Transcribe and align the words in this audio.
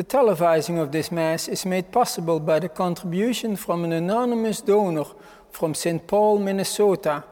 The 0.00 0.18
televising 0.18 0.80
of 0.80 0.92
this 0.92 1.12
Mass 1.12 1.46
is 1.46 1.66
made 1.66 1.92
possible 1.92 2.40
by 2.40 2.58
the 2.58 2.70
contribution 2.70 3.54
from 3.54 3.84
an 3.84 3.92
anonymous 3.92 4.62
donor 4.62 5.04
from 5.50 5.74
St. 5.74 6.06
Paul, 6.06 6.38
Minnesota. 6.38 7.22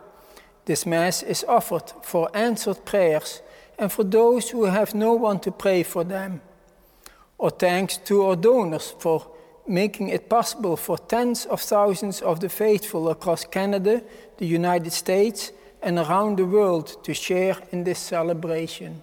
This 0.66 0.84
Mass 0.84 1.23
is 1.23 1.46
offered 1.48 1.90
for 2.02 2.28
answered 2.36 2.84
prayers 2.84 3.40
and 3.78 3.90
for 3.90 4.04
those 4.04 4.50
who 4.50 4.64
have 4.64 4.95
no 4.95 5.14
one 5.14 5.40
to 5.40 5.50
pray 5.50 5.82
for 5.82 6.04
them. 6.04 6.42
Our 7.40 7.48
thanks 7.48 7.96
to 8.04 8.26
our 8.26 8.36
donors 8.36 8.95
for 8.98 9.26
making 9.66 10.10
it 10.10 10.28
possible 10.28 10.76
for 10.76 10.98
tens 10.98 11.46
of 11.46 11.62
thousands 11.62 12.20
of 12.20 12.40
the 12.40 12.50
faithful 12.50 13.09
across 13.09 13.46
Canada, 13.46 14.02
the 14.37 14.46
United 14.46 14.92
States, 14.92 15.52
and 15.80 15.98
around 15.98 16.37
the 16.37 16.45
world 16.45 17.02
to 17.04 17.14
share 17.14 17.56
in 17.73 17.84
this 17.84 17.98
celebration. 17.98 19.02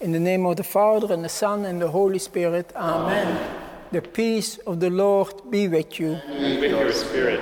In 0.00 0.12
the 0.12 0.20
name 0.20 0.46
of 0.46 0.56
the 0.56 0.64
Father, 0.64 1.12
and 1.12 1.22
the 1.22 1.28
Son, 1.28 1.66
and 1.66 1.78
the 1.78 1.90
Holy 1.90 2.18
Spirit, 2.18 2.72
Amen. 2.74 3.26
Amen. 3.26 3.56
The 3.92 4.00
peace 4.00 4.56
of 4.66 4.80
the 4.80 4.88
Lord 4.88 5.50
be 5.50 5.68
with 5.68 6.00
you. 6.00 6.12
And 6.12 6.58
with 6.58 6.70
your 6.70 6.90
spirit. 6.92 7.40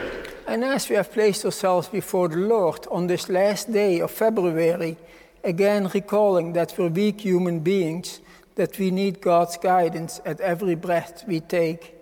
And 0.49 0.65
as 0.65 0.89
we 0.89 0.97
have 0.97 1.13
placed 1.13 1.45
ourselves 1.45 1.87
before 1.87 2.27
the 2.27 2.39
Lord 2.39 2.85
on 2.91 3.07
this 3.07 3.29
last 3.29 3.71
day 3.71 4.01
of 4.01 4.11
February, 4.11 4.97
again 5.45 5.89
recalling 5.95 6.55
that 6.55 6.75
we're 6.77 6.89
weak 6.89 7.21
human 7.21 7.61
beings, 7.61 8.21
that 8.57 8.77
we 8.77 8.91
need 8.91 9.21
God's 9.21 9.57
guidance 9.57 10.21
at 10.25 10.41
every 10.41 10.75
breath 10.75 11.25
we 11.29 11.39
take. 11.39 11.95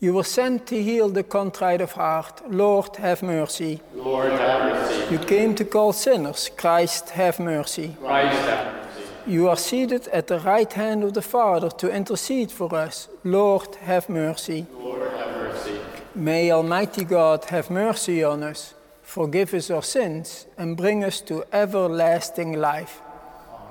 You 0.00 0.14
were 0.14 0.24
sent 0.24 0.66
to 0.66 0.82
heal 0.82 1.08
the 1.10 1.22
contrite 1.22 1.80
of 1.80 1.92
heart. 1.92 2.42
Lord, 2.50 2.96
have 2.96 3.22
mercy. 3.22 3.80
Lord, 3.94 4.32
have 4.32 4.72
mercy. 4.72 5.12
You 5.14 5.20
came 5.20 5.54
to 5.54 5.64
call 5.64 5.92
sinners. 5.92 6.50
Christ, 6.56 7.10
have 7.10 7.38
mercy. 7.38 7.94
Christ, 8.00 8.38
have 8.48 8.66
mercy. 8.66 8.75
You 9.26 9.48
are 9.48 9.56
seated 9.56 10.06
at 10.08 10.28
the 10.28 10.38
right 10.38 10.72
hand 10.72 11.02
of 11.02 11.14
the 11.14 11.22
Father 11.22 11.68
to 11.68 11.90
intercede 11.90 12.52
for 12.52 12.72
us. 12.72 13.08
Lord, 13.24 13.74
have 13.76 14.08
mercy. 14.08 14.66
Lord, 14.72 15.10
have 15.10 15.36
mercy. 15.36 15.80
May 16.14 16.52
Almighty 16.52 17.04
God 17.04 17.44
have 17.46 17.68
mercy 17.68 18.22
on 18.22 18.44
us, 18.44 18.74
forgive 19.02 19.52
us 19.52 19.68
our 19.68 19.82
sins, 19.82 20.46
and 20.56 20.76
bring 20.76 21.02
us 21.02 21.20
to 21.22 21.44
everlasting 21.52 22.52
life. 22.52 23.00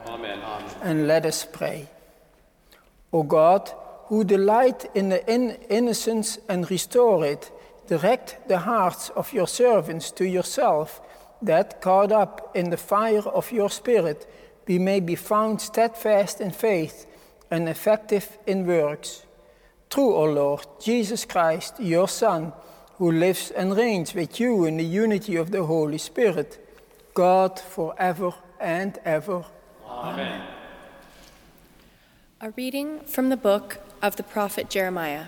Amen. 0.08 0.42
And 0.82 1.08
let 1.08 1.26
us 1.26 1.48
pray. 1.50 1.88
O 3.14 3.24
God, 3.24 3.72
who 4.08 4.26
delight 4.26 4.86
in 4.94 5.08
the 5.08 5.26
in 5.34 5.52
innocence 5.70 6.38
and 6.50 6.70
restore 6.70 7.26
it, 7.26 7.50
direct 7.88 8.50
the 8.50 8.60
hearts 8.60 9.10
of 9.16 9.32
your 9.32 9.48
servants 9.48 10.12
to 10.12 10.26
yourself, 10.28 11.00
that, 11.42 11.82
caught 11.82 12.12
up 12.12 12.52
in 12.56 12.72
the 12.72 12.78
fire 12.78 13.28
of 13.30 13.54
your 13.54 13.70
Spirit, 13.70 14.28
we 14.68 14.80
may 14.80 15.00
be 15.00 15.16
found 15.16 15.62
steadfast 15.62 16.42
in 16.42 16.52
faith 16.52 17.06
and 17.52 17.70
effective 17.70 18.38
in 18.48 18.66
works. 18.66 19.26
Through, 19.90 20.16
O 20.16 20.24
Lord, 20.26 20.66
Jesus 20.82 21.26
Christ, 21.26 21.80
your 21.80 22.08
Son, 22.08 22.54
who 22.98 23.12
lives 23.12 23.52
and 23.52 23.76
reigns 23.76 24.14
with 24.14 24.40
you 24.40 24.66
in 24.66 24.78
the 24.78 24.84
unity 24.84 25.36
of 25.36 25.52
the 25.52 25.66
Holy 25.66 25.98
Spirit, 25.98 26.60
God 27.14 27.60
forever 27.60 28.34
and 28.60 28.98
ever. 29.06 29.46
Amen. 29.88 30.42
A 32.42 32.52
reading 32.52 33.00
from 33.02 33.30
the 33.30 33.38
book 33.38 33.80
of 34.02 34.16
the 34.16 34.24
prophet 34.24 34.70
Jeremiah. 34.70 35.26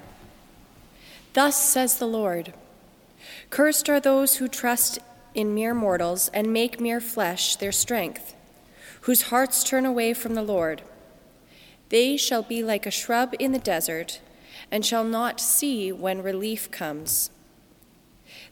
Thus 1.33 1.55
says 1.55 1.97
the 1.97 2.07
Lord 2.07 2.53
Cursed 3.49 3.89
are 3.89 3.99
those 3.99 4.37
who 4.37 4.47
trust 4.47 4.99
in 5.33 5.53
mere 5.53 5.73
mortals 5.73 6.29
and 6.33 6.51
make 6.51 6.79
mere 6.79 6.99
flesh 6.99 7.55
their 7.55 7.71
strength, 7.71 8.35
whose 9.07 9.23
hearts 9.23 9.63
turn 9.63 9.85
away 9.85 10.13
from 10.13 10.35
the 10.35 10.41
Lord. 10.43 10.81
They 11.87 12.17
shall 12.17 12.43
be 12.43 12.61
like 12.61 12.85
a 12.85 12.91
shrub 12.91 13.33
in 13.39 13.53
the 13.53 13.57
desert 13.57 14.19
and 14.69 14.85
shall 14.85 15.05
not 15.05 15.39
see 15.39 15.93
when 15.93 16.21
relief 16.21 16.69
comes. 16.71 17.31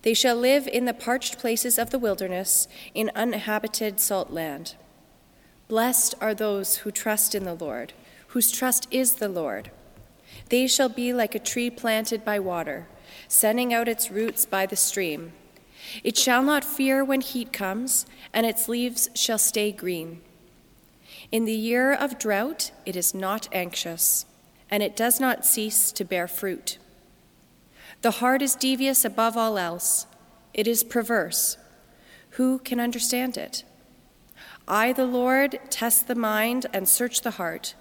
They 0.03 0.13
shall 0.13 0.37
live 0.37 0.65
in 0.69 0.85
the 0.85 0.93
parched 0.93 1.39
places 1.39 1.77
of 1.77 1.89
the 1.89 1.99
wilderness, 1.99 2.69
in 2.93 3.11
uninhabited 3.13 3.99
salt 3.99 4.31
land. 4.31 4.75
Blessed 5.67 6.15
are 6.21 6.33
those 6.33 6.77
who 6.77 6.89
trust 6.89 7.35
in 7.35 7.43
the 7.43 7.53
Lord 7.53 7.91
whose 8.27 8.49
trust 8.49 8.87
is 8.91 9.15
the 9.15 9.29
Lord. 9.29 9.71
They 10.49 10.67
shall 10.67 10.89
be 10.89 11.11
like 11.11 11.35
a 11.35 11.39
tree 11.39 11.69
planted 11.69 12.23
by 12.23 12.39
water, 12.39 12.87
sending 13.27 13.73
out 13.73 13.89
its 13.89 14.09
roots 14.09 14.45
by 14.45 14.65
the 14.65 14.75
stream. 14.75 15.33
It 16.01 16.17
shall 16.17 16.43
not 16.43 16.63
fear 16.63 17.03
when 17.03 17.19
heat 17.19 17.51
comes, 17.51 18.05
and 18.33 18.45
its 18.45 18.69
leaves 18.69 19.09
shall 19.15 19.37
stay 19.37 19.73
green. 19.73 20.21
In 21.31 21.45
the 21.45 21.53
year 21.53 21.93
of 21.93 22.19
drought, 22.19 22.71
it 22.85 22.95
is 22.95 23.13
not 23.13 23.47
anxious, 23.51 24.25
and 24.69 24.83
it 24.83 24.95
does 24.95 25.19
not 25.19 25.45
cease 25.45 25.91
to 25.91 26.05
bear 26.05 26.27
fruit. 26.27 26.77
The 28.01 28.11
heart 28.11 28.41
is 28.41 28.55
devious 28.55 29.03
above 29.03 29.35
all 29.35 29.57
else, 29.57 30.05
it 30.53 30.67
is 30.67 30.83
perverse. 30.83 31.57
Who 32.31 32.59
can 32.59 32.79
understand 32.79 33.37
it? 33.37 33.63
I, 34.67 34.93
the 34.93 35.05
Lord, 35.05 35.59
test 35.69 36.07
the 36.07 36.15
mind 36.15 36.65
and 36.73 36.87
search 36.87 37.21
the 37.21 37.31
heart 37.31 37.75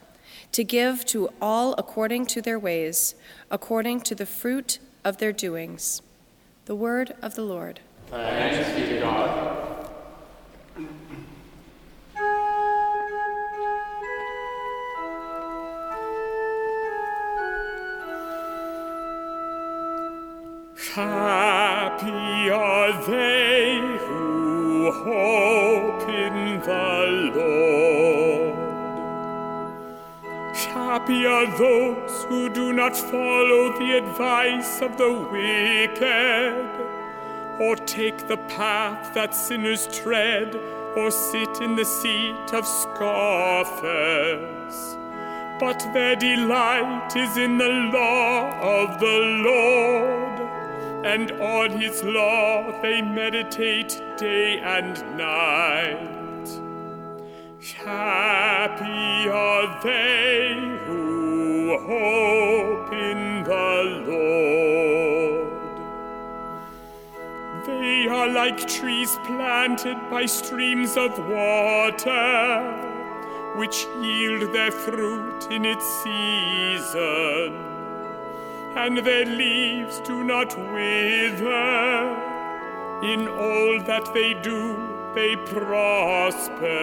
to 0.52 0.62
give 0.62 1.04
to 1.06 1.30
all 1.40 1.74
according 1.78 2.26
to 2.26 2.40
their 2.40 2.58
ways, 2.58 3.14
according 3.50 4.00
to 4.02 4.14
the 4.14 4.26
fruit 4.26 4.78
of 5.02 5.18
their 5.18 5.32
doings. 5.32 6.00
The 6.66 6.76
word 6.76 7.14
of 7.20 7.34
the 7.34 7.42
Lord. 7.42 7.80
Thanks 8.08 8.70
be 8.78 8.94
to 8.94 9.00
God. 9.00 9.73
Happy 20.94 22.50
are 22.50 22.92
they 23.04 23.80
who 24.06 24.92
hope 24.92 26.08
in 26.08 26.60
the 26.60 27.32
Lord. 27.34 28.54
Happy 30.54 31.26
are 31.26 31.50
those 31.58 32.24
who 32.28 32.48
do 32.48 32.72
not 32.72 32.96
follow 32.96 33.76
the 33.76 33.96
advice 33.98 34.82
of 34.82 34.96
the 34.96 35.10
wicked, 35.32 36.70
or 37.60 37.74
take 37.74 38.28
the 38.28 38.38
path 38.56 39.12
that 39.14 39.34
sinners 39.34 39.88
tread, 39.88 40.54
or 40.94 41.10
sit 41.10 41.60
in 41.60 41.74
the 41.74 41.84
seat 41.84 42.52
of 42.52 42.64
scoffers. 42.64 43.96
But 45.58 45.80
their 45.92 46.14
delight 46.14 47.16
is 47.16 47.36
in 47.36 47.58
the 47.58 47.90
law 47.92 48.52
of 48.60 49.00
the 49.00 49.20
Lord, 49.42 50.33
and 51.04 51.30
on 51.32 51.70
his 51.70 52.02
law 52.02 52.80
they 52.80 53.02
meditate 53.02 54.02
day 54.16 54.58
and 54.60 54.94
night. 55.18 56.48
Happy 57.84 59.28
are 59.28 59.82
they 59.82 60.54
who 60.86 61.78
hope 61.78 62.92
in 62.92 63.44
the 63.44 64.04
Lord. 64.08 64.44
They 67.66 68.08
are 68.08 68.28
like 68.28 68.66
trees 68.66 69.16
planted 69.24 69.98
by 70.10 70.24
streams 70.26 70.96
of 70.96 71.18
water, 71.18 72.62
which 73.56 73.86
yield 74.00 74.52
their 74.54 74.70
fruit 74.70 75.48
in 75.50 75.64
its 75.64 75.84
season, 76.02 77.73
and 78.76 78.98
their 78.98 79.24
leaves 79.24 80.00
do 80.00 80.24
not 80.24 80.56
wither. 80.72 82.32
In 83.02 83.28
all 83.28 83.80
that 83.84 84.12
they 84.12 84.34
do, 84.34 84.76
they 85.14 85.36
prosper. 85.36 86.74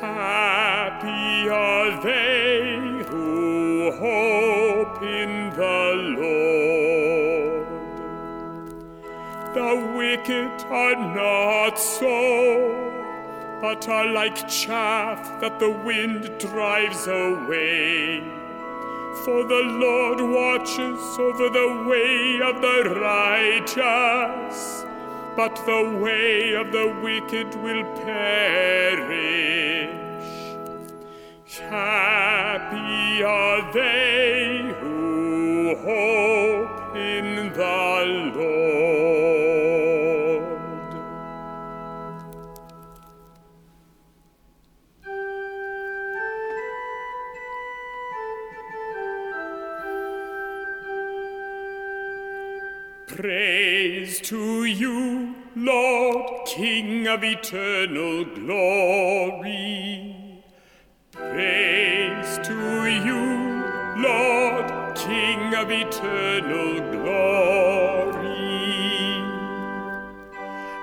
Happy 0.00 1.48
are 1.48 2.02
they 2.02 3.04
who 3.08 3.90
hope 3.92 5.02
in 5.02 5.50
the 5.50 5.92
Lord. 6.18 6.86
The 9.54 9.74
wicked 9.96 10.64
are 10.70 11.14
not 11.14 11.78
so, 11.78 12.70
but 13.60 13.88
are 13.88 14.06
like 14.06 14.48
chaff 14.48 15.40
that 15.40 15.58
the 15.58 15.70
wind 15.70 16.30
drives 16.38 17.06
away. 17.06 18.35
For 19.24 19.42
the 19.44 19.62
Lord 19.84 20.20
watches 20.20 21.00
over 21.18 21.48
the 21.48 21.84
way 21.88 22.40
of 22.42 22.60
the 22.60 22.94
righteous, 23.00 24.84
but 25.36 25.56
the 25.66 25.98
way 26.00 26.54
of 26.54 26.70
the 26.70 26.94
wicked 27.02 27.54
will 27.62 27.84
perish. 28.04 29.46
Happy 31.58 33.22
are 33.24 33.72
they 33.72 34.74
who 34.80 35.74
hope 35.76 36.96
in 36.96 37.52
the 37.52 38.32
Lord. 38.36 38.65
Praise 53.16 54.20
to 54.28 54.66
you, 54.66 55.34
Lord, 55.56 56.44
King 56.44 57.06
of 57.06 57.24
eternal 57.24 58.26
glory. 58.26 60.14
Praise 61.12 62.38
to 62.46 62.84
you, 62.84 63.64
Lord, 63.96 64.94
King 64.94 65.54
of 65.54 65.70
eternal 65.70 66.80
glory. 66.92 68.20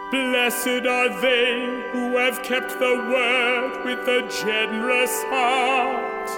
Blessed 0.09 0.87
are 0.87 1.21
they 1.21 1.83
who 1.91 2.17
have 2.17 2.41
kept 2.41 2.79
the 2.79 2.95
word 3.13 3.83
with 3.85 4.07
a 4.07 4.27
generous 4.43 5.21
heart 5.25 6.31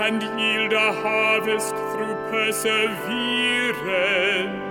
and 0.00 0.22
yield 0.38 0.72
a 0.72 0.92
harvest 0.92 1.74
through 1.74 2.14
perseverance. 2.30 4.63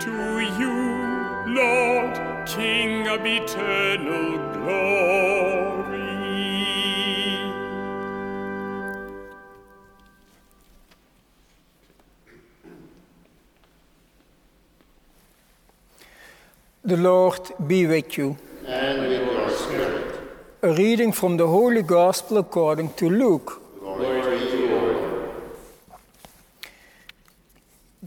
Praise 0.00 0.04
to 0.04 0.60
you, 0.60 1.54
Lord, 1.54 2.46
King 2.46 3.08
of 3.08 3.26
eternal 3.26 4.38
glory. 4.52 5.98
The 16.84 16.96
Lord 16.96 17.40
be 17.66 17.86
with 17.86 18.16
you. 18.18 18.36
and 18.66 19.00
with 19.00 19.32
your 19.32 19.50
spirit. 19.50 20.20
A 20.62 20.72
reading 20.74 21.12
from 21.12 21.36
the 21.36 21.46
Holy 21.46 21.82
Gospel 21.82 22.38
according 22.38 22.92
to 22.94 23.08
Luke. 23.08 23.62
Glory 23.80 24.22
to 24.22 24.56
you, 24.56 24.68
Lord. 24.68 24.96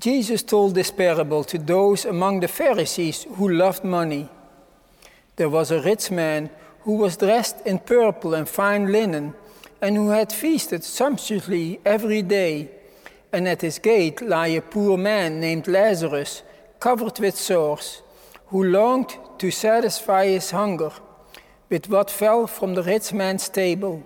Jesus 0.02 0.42
told 0.42 0.74
this 0.74 0.90
parable 0.90 1.44
to 1.44 1.60
those 1.60 2.06
among 2.06 2.40
the 2.40 2.48
Pharisees 2.48 3.28
who 3.36 3.50
loved 3.50 3.84
money. 3.84 4.28
There 5.36 5.48
was 5.50 5.70
a 5.70 5.82
rich 5.82 6.10
man 6.10 6.50
who 6.82 6.94
was 6.94 7.18
dressed 7.18 7.62
in 7.68 7.78
purple 7.78 8.34
and 8.34 8.50
fine 8.50 8.92
linen, 8.92 9.36
and 9.80 9.96
who 9.96 10.10
had 10.10 10.34
feasted 10.34 10.84
sumptuously 10.84 11.80
every 11.86 12.24
day. 12.24 12.72
And 13.32 13.48
at 13.48 13.62
his 13.62 13.78
gate 13.78 14.22
lay 14.22 14.56
a 14.56 14.62
poor 14.64 14.98
man 14.98 15.40
named 15.40 15.68
Lazarus, 15.68 16.42
covered 16.80 17.20
with 17.20 17.38
sores, 17.38 18.02
who 18.48 18.64
longed 18.64 19.16
to 19.38 19.52
satisfy 19.52 20.26
his 20.26 20.50
hunger 20.50 20.92
with 21.70 21.90
what 21.90 22.10
fell 22.10 22.48
from 22.48 22.74
the 22.74 22.84
rich 22.84 23.14
man's 23.14 23.48
table. 23.50 24.04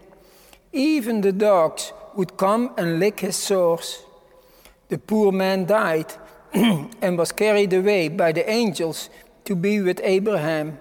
Even 0.74 1.22
the 1.22 1.32
dogs 1.32 1.94
would 2.16 2.36
come 2.36 2.74
and 2.78 3.00
lick 3.00 3.22
his 3.22 3.38
sores. 3.38 4.05
The 4.90 4.98
poor 4.98 5.32
man 5.32 5.66
died 5.66 6.14
and 6.54 7.18
was 7.18 7.32
carried 7.32 7.74
away 7.74 8.10
by 8.10 8.32
the 8.32 8.48
angels 8.50 9.10
to 9.46 9.56
be 9.56 9.82
with 9.82 10.00
Abraham. 10.04 10.78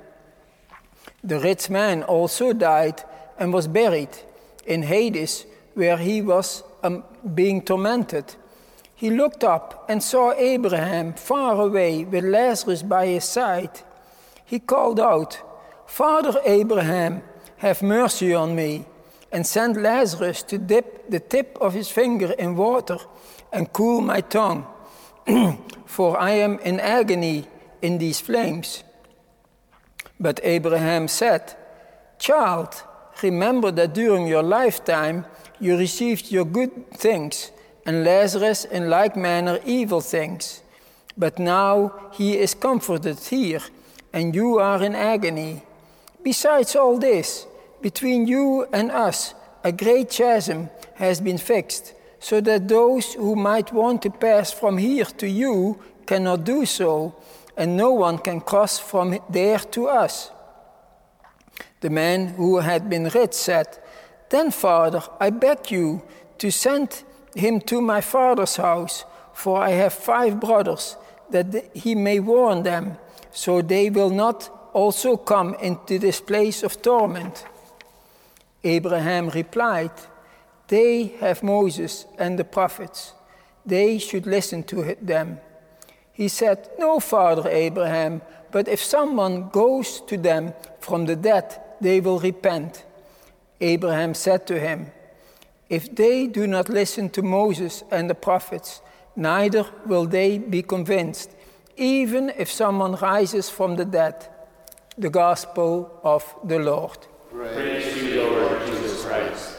The 1.23 1.41
rich 1.41 1.71
man 1.71 2.03
also 2.03 2.53
died 2.53 3.03
and 3.39 3.53
was 3.53 3.67
buried 3.67 4.11
in 4.67 4.83
Hades, 4.83 5.47
where 5.75 5.97
he 5.97 6.23
was 6.23 6.63
um, 6.83 7.03
being 7.35 7.63
tormented. 7.63 8.35
He 8.95 9.11
looked 9.11 9.43
up 9.43 9.87
and 9.89 10.03
saw 10.03 10.33
Abraham 10.33 11.15
far 11.15 11.61
away 11.61 12.05
with 12.05 12.25
Lazarus 12.25 12.83
by 12.83 13.07
his 13.07 13.25
side. 13.25 13.81
He 14.45 14.59
called 14.59 15.01
out, 15.01 15.41
Father 15.87 16.41
Abraham, 16.45 17.23
have 17.59 17.83
mercy 17.83 18.35
on 18.35 18.55
me, 18.55 18.85
and 19.33 19.47
send 19.47 19.83
Lazarus 19.83 20.43
to 20.45 20.59
dip 20.59 21.11
the 21.11 21.21
tip 21.21 21.59
of 21.61 21.75
his 21.75 21.89
finger 21.89 22.33
in 22.39 22.57
water 22.57 22.99
and 23.55 23.73
cool 23.73 24.01
my 24.01 24.21
tongue, 24.21 24.67
for 25.87 26.19
I 26.19 26.33
am 26.33 26.59
in 26.59 26.81
agony 26.81 27.47
in 27.81 27.99
these 27.99 28.21
flames. 28.21 28.83
But 30.21 30.41
Abraham 30.43 31.09
said, 31.09 31.57
Child, 32.19 32.83
remember 33.23 33.71
that 33.71 33.95
during 33.95 34.27
your 34.27 34.43
lifetime 34.43 35.25
you 35.61 35.79
received 35.79 36.31
your 36.33 36.45
good 36.45 36.91
things, 36.91 37.53
and 37.87 38.05
Lazarus 38.05 38.65
in 38.65 38.91
like 38.91 39.17
manner 39.17 39.61
evil 39.65 40.01
things. 40.01 40.63
But 41.17 41.39
now 41.39 42.11
he 42.13 42.37
is 42.37 42.55
comforted 42.55 43.19
here, 43.19 43.61
and 44.13 44.35
you 44.35 44.59
are 44.59 44.83
in 44.83 44.95
agony. 44.95 45.63
Besides 46.23 46.75
all 46.75 46.99
this, 46.99 47.47
between 47.83 48.27
you 48.27 48.67
and 48.73 48.91
us, 48.91 49.35
a 49.63 49.71
great 49.71 50.11
chasm 50.11 50.71
has 50.95 51.21
been 51.21 51.39
fixed, 51.39 51.95
so 52.25 52.41
that 52.41 52.69
those 52.69 53.13
who 53.13 53.37
might 53.37 53.71
want 53.71 54.01
to 54.01 54.09
pass 54.09 54.51
from 54.51 54.79
here 54.79 55.05
to 55.05 55.29
you 55.29 55.79
cannot 56.07 56.43
do 56.43 56.65
so, 56.65 57.15
and 57.55 57.77
no 57.77 57.93
one 57.93 58.17
can 58.17 58.41
cross 58.41 58.79
from 58.79 59.19
there 59.29 59.59
to 59.59 59.89
us. 59.89 60.31
The 61.81 61.91
man 61.91 62.29
who 62.29 62.61
had 62.61 62.89
been 62.89 63.11
rich 63.11 63.35
said, 63.35 63.67
Then, 64.31 64.53
Father, 64.53 65.03
I 65.21 65.29
beg 65.29 65.71
you 65.71 66.01
to 66.39 66.51
send 66.51 67.05
him 67.37 67.61
to 67.61 67.83
my 67.83 68.01
father's 68.01 68.57
house, 68.57 69.05
for 69.35 69.59
I 69.59 69.73
have 69.73 69.93
five 69.93 70.41
brothers, 70.41 70.97
that 71.29 71.77
he 71.77 71.95
may 71.95 72.21
warn 72.21 72.63
them, 72.63 72.97
so 73.33 73.61
they 73.61 73.91
will 73.91 74.09
not 74.09 74.71
also 74.73 75.19
come 75.19 75.57
into 75.61 75.99
this 75.99 76.23
place 76.23 76.63
of 76.63 76.81
torment. 76.81 77.45
Abraham 78.65 79.29
replied, 79.29 79.93
They 80.69 81.15
have 81.21 81.43
Moses 81.43 82.07
and 82.19 82.39
the 82.39 82.45
prophets. 82.45 83.13
They 83.67 83.99
should 83.99 84.27
listen 84.27 84.63
to 84.65 84.97
them. 85.01 85.41
He 86.13 86.29
said, 86.29 86.71
No, 86.79 87.01
Father 87.01 87.49
Abraham, 87.49 88.23
but 88.51 88.69
if 88.69 88.83
someone 88.83 89.49
goes 89.49 90.01
to 90.03 90.17
them 90.17 90.55
from 90.81 91.07
the 91.07 91.17
dead, 91.17 91.61
they 91.81 92.01
will 92.01 92.21
repent. 92.21 92.85
Abraham 93.61 94.15
said 94.15 94.47
to 94.47 94.61
him, 94.61 94.93
If 95.69 95.95
they 95.95 96.27
do 96.27 96.47
not 96.47 96.69
listen 96.69 97.11
to 97.11 97.23
Moses 97.23 97.83
and 97.91 98.09
the 98.09 98.15
prophets, 98.15 98.81
neither 99.17 99.67
will 99.87 100.07
they 100.07 100.39
be 100.39 100.63
convinced, 100.63 101.31
even 101.77 102.31
if 102.37 102.51
someone 102.51 102.95
rises 102.97 103.51
from 103.51 103.77
the 103.77 103.85
dead. 103.85 104.29
The 104.97 105.11
Gospel 105.11 106.01
of 106.05 106.23
the 106.45 106.61
Lord. 106.61 106.99
Praise 107.31 107.93
to 107.95 108.07
you, 108.07 108.23
Lord 108.23 108.65
Jesus 108.67 109.05
Christ. 109.05 109.57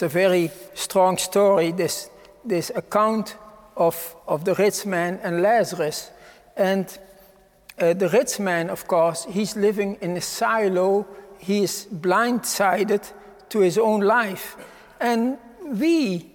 It's 0.00 0.14
a 0.14 0.18
very 0.18 0.50
strong 0.72 1.18
story, 1.18 1.72
this, 1.72 2.08
this 2.42 2.72
account 2.74 3.36
of, 3.76 4.16
of 4.26 4.46
the 4.46 4.54
rich 4.54 4.86
man 4.86 5.20
and 5.22 5.42
Lazarus. 5.42 6.10
And 6.56 6.86
uh, 7.78 7.92
the 7.92 8.08
rich 8.08 8.40
man, 8.40 8.70
of 8.70 8.86
course, 8.86 9.26
he's 9.26 9.56
living 9.56 9.98
in 10.00 10.16
a 10.16 10.22
silo, 10.22 11.06
he 11.36 11.64
is 11.64 11.86
blindsided 11.92 13.12
to 13.50 13.58
his 13.60 13.76
own 13.76 14.00
life. 14.00 14.56
And 14.98 15.36
we, 15.66 16.32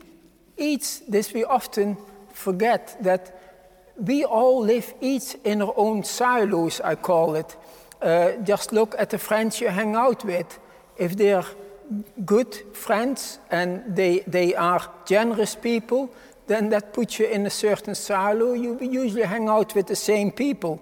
each, 0.58 1.04
this 1.08 1.34
we 1.34 1.44
often 1.44 1.98
forget 2.34 2.96
that 3.02 3.36
we 3.98 4.26
all 4.26 4.62
live 4.62 4.94
each 5.02 5.38
in 5.44 5.64
our 5.64 5.74
own 5.76 6.04
silos, 6.04 6.82
I 6.82 6.94
call 6.94 7.34
it. 7.34 7.58
Uh, 8.00 8.34
just 8.44 8.74
look 8.74 8.94
at 9.00 9.10
the 9.10 9.18
friends 9.18 9.60
you 9.60 9.70
hang 9.70 9.96
out 9.96 10.24
with. 10.24 10.60
If 10.98 11.18
they're 11.18 11.44
good 12.26 12.54
friends 12.74 13.40
and 13.52 13.96
they, 13.96 14.20
they 14.28 14.56
are 14.56 14.82
generous 15.06 15.56
people, 15.56 16.14
then 16.48 16.70
that 16.70 16.94
puts 16.94 17.20
you 17.20 17.26
in 17.26 17.46
a 17.46 17.50
certain 17.50 17.96
silo. 17.96 18.54
You 18.54 18.80
usually 18.80 19.24
hang 19.24 19.50
out 19.50 19.76
with 19.76 19.88
the 19.88 19.96
same 19.96 20.32
people. 20.32 20.82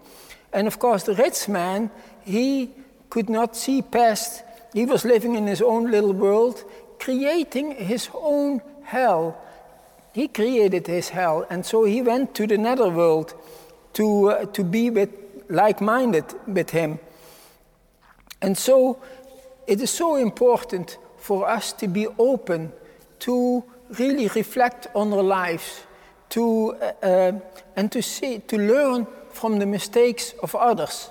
And 0.52 0.68
of 0.68 0.80
course, 0.80 1.04
the 1.04 1.16
rich 1.16 1.48
man, 1.48 1.90
he 2.24 2.72
could 3.10 3.30
not 3.30 3.56
see 3.56 3.82
past, 3.82 4.44
he 4.74 4.86
was 4.86 5.06
living 5.06 5.36
in 5.36 5.48
his 5.48 5.62
own 5.62 5.90
little 5.92 6.14
world, 6.14 6.64
creating 7.00 7.72
his 7.72 8.10
own 8.14 8.62
hell. 8.84 9.40
He 10.14 10.28
created 10.28 10.88
his 10.88 11.10
hell, 11.10 11.46
and 11.50 11.66
so 11.66 11.86
he 11.86 12.02
went 12.02 12.36
to 12.36 12.46
the 12.46 12.58
netherworld 12.58 13.34
to, 13.94 14.30
uh, 14.30 14.46
to 14.46 14.64
be 14.64 14.90
with 14.90 15.10
like 15.50 15.82
minded 15.82 16.26
with 16.48 16.70
him. 16.70 17.00
And 18.42 18.58
so 18.58 19.02
it 19.68 19.82
is 19.82 19.90
so 19.90 20.16
important 20.16 20.98
for 21.18 21.48
us 21.48 21.74
to 21.74 21.88
be 21.88 22.08
open 22.18 22.72
to 23.20 23.64
really 24.00 24.28
reflect 24.28 24.88
on 24.94 25.14
our 25.14 25.24
lives, 25.24 25.82
to, 26.30 26.76
uh, 26.76 27.06
uh, 27.06 27.32
and 27.76 27.92
to, 27.92 28.02
see, 28.02 28.40
to 28.40 28.58
learn 28.58 29.08
from 29.32 29.60
the 29.60 29.66
mistakes 29.66 30.34
of 30.44 30.56
others. 30.56 31.10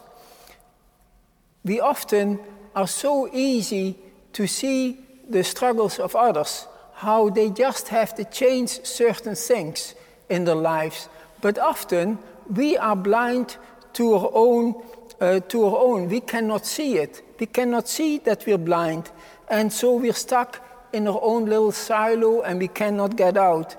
We 1.65 1.81
often 1.81 2.41
are 2.75 2.89
so 2.89 3.29
easy 3.33 3.97
to 4.33 4.47
see 4.47 4.99
the 5.29 5.45
struggles 5.45 5.99
of 5.99 6.17
others, 6.17 6.67
how 6.95 7.31
they 7.31 7.51
just 7.51 7.89
have 7.89 8.15
to 8.17 8.25
change 8.25 8.85
certain 8.85 9.35
things 9.35 9.95
in 10.29 10.45
their 10.45 10.55
lives. 10.57 11.09
But 11.41 11.59
often 11.59 12.19
we 12.49 12.77
are 12.77 12.97
blind 12.97 13.57
to 13.95 14.15
our 14.15 14.31
own, 14.33 14.83
uh, 15.21 15.41
to 15.41 15.65
our 15.65 15.79
own. 15.79 16.09
We 16.09 16.21
cannot 16.21 16.67
see 16.67 16.99
it. 16.99 17.23
We 17.43 17.47
cannot 17.47 17.89
see 17.89 18.19
that 18.19 18.47
we're 18.47 18.57
blind, 18.57 19.11
and 19.49 19.73
so 19.73 19.97
we're 19.97 20.13
stuck 20.13 20.65
in 20.93 21.09
our 21.09 21.19
own 21.21 21.47
little 21.47 21.73
silo 21.73 22.43
and 22.43 22.61
we 22.61 22.69
cannot 22.69 23.17
get 23.17 23.37
out. 23.37 23.75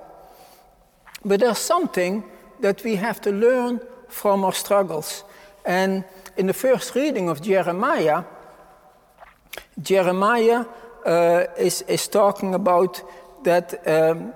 But 1.24 1.40
there's 1.40 1.60
something 1.60 2.24
that 2.60 2.84
we 2.84 2.96
have 2.96 3.22
to 3.22 3.32
learn 3.32 3.80
from 4.08 4.44
our 4.44 4.52
struggles. 4.52 5.24
And 5.64 6.04
in 6.36 6.46
the 6.46 6.52
first 6.52 6.94
reading 6.94 7.30
of 7.30 7.40
Jeremiah, 7.40 8.24
Jeremiah 9.80 10.66
uh, 11.06 11.44
is, 11.56 11.80
is 11.88 12.06
talking 12.06 12.54
about 12.54 13.00
that 13.44 13.80
um, 13.88 14.34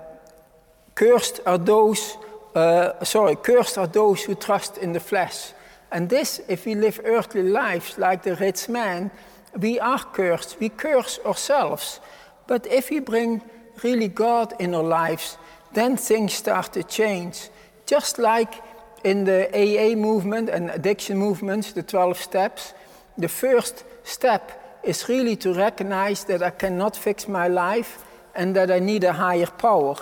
cursed 0.95 1.39
are 1.45 1.59
those, 1.59 2.17
uh, 2.55 3.05
sorry, 3.05 3.35
cursed 3.35 3.77
are 3.77 3.85
those 3.85 4.23
who 4.23 4.33
trust 4.33 4.79
in 4.79 4.93
the 4.93 4.99
flesh. 4.99 5.53
And 5.91 6.09
this, 6.09 6.41
if 6.47 6.65
we 6.65 6.75
live 6.75 7.01
earthly 7.03 7.43
lives 7.43 7.97
like 7.97 8.23
the 8.23 8.35
rich 8.35 8.69
man, 8.69 9.11
we 9.57 9.79
are 9.79 9.99
cursed. 9.99 10.57
We 10.59 10.69
curse 10.69 11.19
ourselves. 11.25 11.99
But 12.47 12.67
if 12.67 12.89
we 12.89 12.99
bring 12.99 13.41
really 13.83 14.07
God 14.07 14.53
in 14.59 14.75
our 14.75 14.83
lives, 14.83 15.37
then 15.73 15.97
things 15.97 16.33
start 16.33 16.73
to 16.73 16.83
change. 16.83 17.49
Just 17.85 18.19
like 18.19 18.61
in 19.03 19.23
the 19.23 19.49
AA 19.53 19.95
movement 19.95 20.49
and 20.49 20.69
addiction 20.69 21.17
movements, 21.17 21.73
the 21.73 21.83
12 21.83 22.17
steps, 22.17 22.73
the 23.17 23.27
first 23.27 23.83
step 24.03 24.81
is 24.83 25.09
really 25.09 25.35
to 25.37 25.53
recognize 25.53 26.23
that 26.25 26.43
I 26.43 26.51
cannot 26.51 26.95
fix 26.95 27.27
my 27.27 27.47
life 27.47 28.03
and 28.35 28.55
that 28.55 28.71
I 28.71 28.79
need 28.79 29.03
a 29.03 29.13
higher 29.13 29.47
power. 29.47 29.95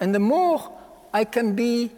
And 0.00 0.14
the 0.14 0.20
more 0.20 0.72
I 1.12 1.24
can 1.24 1.54
be 1.54 1.90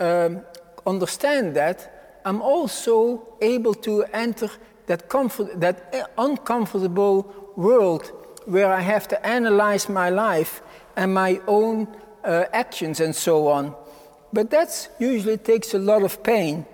um, 0.00 0.42
understand 0.86 1.54
that, 1.56 1.97
I'm 2.28 2.42
also 2.42 3.26
able 3.40 3.72
to 3.74 4.04
enter 4.12 4.50
that 4.84 5.08
comfort, 5.08 5.58
that 5.60 6.12
uncomfortable 6.18 7.34
world 7.56 8.12
where 8.44 8.70
I 8.70 8.82
have 8.82 9.08
to 9.08 9.26
analyze 9.26 9.88
my 9.88 10.10
life 10.10 10.60
and 10.94 11.14
my 11.14 11.40
own 11.46 11.88
uh, 12.22 12.44
actions 12.52 13.00
and 13.00 13.16
so 13.16 13.48
on. 13.48 13.74
But 14.30 14.50
that 14.50 14.90
usually 14.98 15.38
takes 15.38 15.72
a 15.72 15.78
lot 15.78 16.02
of 16.02 16.22
pain. 16.22 16.66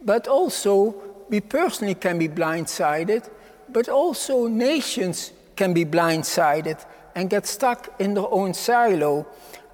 But 0.00 0.26
also, 0.26 0.96
we 1.28 1.40
personally 1.40 1.94
can 1.94 2.18
be 2.18 2.28
blindsided, 2.28 3.30
but 3.68 3.88
also 3.88 4.48
nations 4.48 5.32
can 5.54 5.72
be 5.72 5.84
blindsided 5.84 6.84
and 7.14 7.30
get 7.30 7.46
stuck 7.46 7.94
in 8.00 8.14
their 8.14 8.28
own 8.28 8.54
silo. 8.54 9.24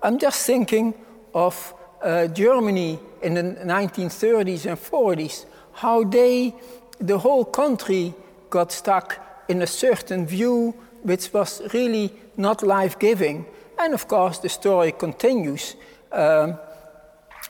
I'm 0.03 0.19
just 0.19 0.45
thinking 0.45 0.93
of 1.33 1.73
uh, 2.03 2.27
Germany 2.29 2.99
in 3.23 3.35
the 3.35 3.43
1930s 3.43 4.67
and 4.67 4.79
40s, 4.79 5.47
how 5.73 6.05
they, 6.05 6.55
the 6.99 7.19
whole 7.19 7.45
country, 7.45 8.15
got 8.51 8.73
stuck 8.73 9.19
in 9.49 9.63
a 9.63 9.67
certain 9.67 10.27
view 10.27 10.75
which 11.03 11.33
was 11.33 11.63
really 11.73 12.13
not 12.37 12.63
life 12.63 12.99
giving. 12.99 13.47
And 13.79 13.95
of 13.95 14.09
course, 14.09 14.39
the 14.39 14.49
story 14.49 14.93
continues. 14.93 15.77
Um, 16.11 16.59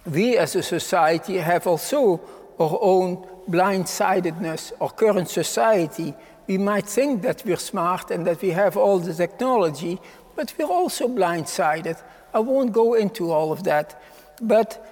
we 0.05 0.37
as 0.37 0.57
a 0.57 0.63
society 0.63 1.39
have 1.39 1.67
also 1.67 2.21
our 2.59 2.79
own 2.81 3.25
blindsidedness, 3.49 4.73
our 4.81 4.91
current 4.91 5.29
society. 5.29 6.15
We 6.47 6.59
might 6.59 6.87
think 6.87 7.23
that 7.23 7.43
we're 7.45 7.57
smart 7.57 8.11
and 8.11 8.27
that 8.27 8.43
we 8.43 8.51
have 8.51 8.77
all 8.77 8.99
the 8.99 9.15
technology, 9.15 9.99
but 10.37 10.53
we're 10.59 10.67
also 10.67 11.09
blindsided. 11.09 12.03
I 12.35 12.41
won't 12.41 12.73
go 12.73 12.95
into 12.95 13.31
all 13.33 13.53
of 13.53 13.65
that. 13.65 14.01
But 14.41 14.85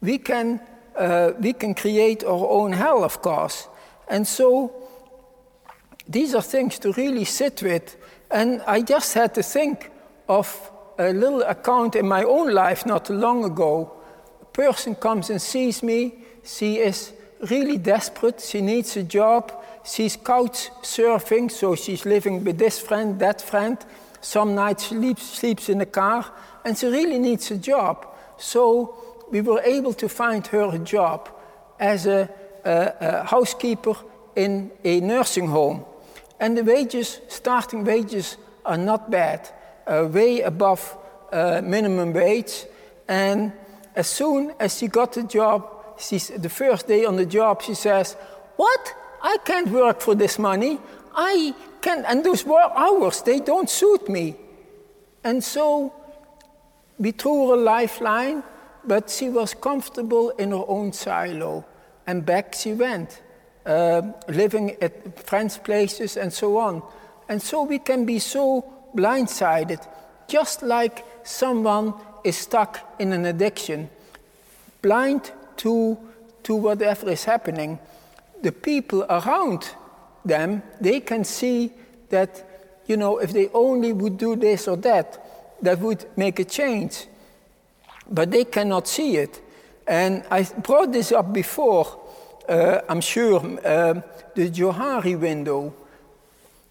we 0.00 0.18
can, 0.18 0.60
uh, 0.96 1.32
we 1.40 1.52
can 1.52 1.74
create 1.74 2.24
our 2.24 2.48
own 2.48 2.72
hell, 2.72 3.04
of 3.04 3.22
course. 3.22 3.68
And 4.08 4.26
so 4.26 4.72
these 6.08 6.34
are 6.34 6.42
things 6.42 6.78
to 6.80 6.92
really 6.92 7.24
sit 7.24 7.62
with. 7.62 7.96
And 8.30 8.62
I 8.66 8.82
just 8.82 9.14
had 9.14 9.34
to 9.34 9.42
think 9.42 9.90
of 10.28 10.70
a 10.98 11.12
little 11.12 11.42
account 11.42 11.96
in 11.96 12.06
my 12.08 12.22
own 12.24 12.52
life 12.52 12.86
not 12.86 13.10
long 13.10 13.44
ago. 13.44 13.92
A 14.42 14.44
person 14.46 14.94
comes 14.94 15.30
and 15.30 15.40
sees 15.40 15.82
me. 15.82 16.14
She 16.44 16.76
is 16.76 17.12
really 17.50 17.78
desperate. 17.78 18.40
She 18.40 18.60
needs 18.60 18.96
a 18.96 19.02
job. 19.02 19.52
She's 19.84 20.16
couch 20.16 20.70
surfing, 20.82 21.50
so 21.50 21.76
she's 21.76 22.04
living 22.04 22.44
with 22.44 22.58
this 22.58 22.80
friend, 22.80 23.18
that 23.20 23.40
friend. 23.40 23.78
Some 24.20 24.54
nights 24.54 24.84
she 24.84 24.94
sleeps, 24.94 25.22
sleeps 25.22 25.68
in 25.68 25.78
the 25.78 25.86
car, 25.86 26.24
and 26.64 26.76
she 26.76 26.86
really 26.86 27.18
needs 27.18 27.50
a 27.50 27.56
job. 27.56 28.06
So 28.38 28.94
we 29.30 29.40
were 29.40 29.60
able 29.60 29.94
to 29.94 30.08
find 30.08 30.46
her 30.48 30.74
a 30.74 30.78
job 30.78 31.28
as 31.78 32.06
a, 32.06 32.28
a, 32.64 32.92
a 33.00 33.24
housekeeper 33.24 33.94
in 34.34 34.70
a 34.84 35.00
nursing 35.00 35.48
home. 35.48 35.84
And 36.38 36.56
the 36.56 36.64
wages, 36.64 37.20
starting 37.28 37.84
wages, 37.84 38.36
are 38.64 38.76
not 38.76 39.10
bad, 39.10 39.48
uh, 39.86 40.08
way 40.10 40.40
above 40.42 40.96
uh, 41.32 41.62
minimum 41.64 42.12
wage. 42.12 42.66
And 43.08 43.52
as 43.94 44.08
soon 44.08 44.52
as 44.58 44.78
she 44.78 44.88
got 44.88 45.12
the 45.12 45.22
job, 45.22 45.66
she's, 45.98 46.28
the 46.28 46.48
first 46.48 46.86
day 46.86 47.04
on 47.04 47.16
the 47.16 47.26
job, 47.26 47.62
she 47.62 47.74
says, 47.74 48.16
What? 48.56 48.94
I 49.22 49.38
can't 49.44 49.68
work 49.68 50.00
for 50.00 50.14
this 50.14 50.38
money. 50.38 50.78
I 51.14 51.54
can't, 51.80 52.04
and 52.06 52.22
those 52.22 52.44
work 52.44 52.70
hours, 52.76 53.22
they 53.22 53.40
don't 53.40 53.70
suit 53.70 54.08
me. 54.08 54.36
And 55.24 55.42
so 55.42 55.92
we 56.98 57.12
threw 57.12 57.48
her 57.48 57.54
a 57.54 57.56
lifeline, 57.56 58.42
but 58.84 59.10
she 59.10 59.28
was 59.28 59.54
comfortable 59.54 60.30
in 60.30 60.50
her 60.50 60.64
own 60.66 60.92
silo. 60.92 61.64
And 62.06 62.24
back 62.24 62.54
she 62.54 62.72
went, 62.72 63.20
uh, 63.66 64.02
living 64.28 64.76
at 64.80 65.18
friends' 65.18 65.58
places 65.58 66.16
and 66.16 66.32
so 66.32 66.56
on. 66.58 66.82
And 67.28 67.42
so 67.42 67.64
we 67.64 67.78
can 67.78 68.04
be 68.04 68.18
so 68.18 68.64
blindsided, 68.94 69.84
just 70.28 70.62
like 70.62 71.04
someone 71.24 71.94
is 72.24 72.36
stuck 72.36 72.94
in 72.98 73.12
an 73.12 73.26
addiction, 73.26 73.90
blind 74.82 75.32
to, 75.56 75.98
to 76.44 76.54
whatever 76.54 77.10
is 77.10 77.24
happening. 77.24 77.78
The 78.42 78.52
people 78.52 79.04
around 79.04 79.68
them, 80.24 80.62
they 80.80 81.00
can 81.00 81.24
see 81.24 81.72
that, 82.10 82.44
you 82.86 82.96
know, 82.96 83.18
if 83.18 83.32
they 83.32 83.48
only 83.48 83.92
would 83.92 84.16
do 84.16 84.36
this 84.36 84.68
or 84.68 84.76
that, 84.76 85.25
that 85.62 85.78
would 85.80 86.04
make 86.16 86.38
a 86.38 86.44
change. 86.44 87.06
But 88.08 88.30
they 88.30 88.44
cannot 88.44 88.86
see 88.86 89.16
it. 89.16 89.42
And 89.86 90.24
I 90.30 90.42
brought 90.42 90.92
this 90.92 91.12
up 91.12 91.32
before, 91.32 91.86
uh, 92.48 92.80
I'm 92.88 93.00
sure, 93.00 93.40
uh, 93.64 94.00
the 94.34 94.50
Johari 94.50 95.18
window. 95.18 95.74